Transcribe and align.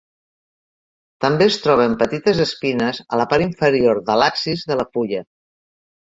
També 1.25 1.47
es 1.49 1.57
troben 1.65 1.97
petites 1.99 2.41
espines 2.47 3.03
a 3.17 3.21
la 3.23 3.27
part 3.35 3.47
inferior 3.49 4.01
de 4.09 4.19
l'axis 4.23 4.67
de 4.73 4.81
la 4.83 4.89
fulla. 4.99 5.25